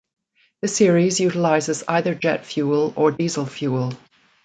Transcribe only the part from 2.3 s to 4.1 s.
fuel or diesel fuel.